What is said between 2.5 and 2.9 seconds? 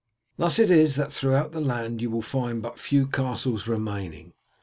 but